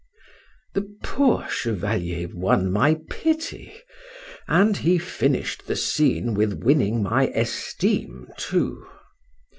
[0.73, 3.71] —The poor Chevalier won my pity,
[4.47, 8.87] and he finished the scene with winning my esteem too.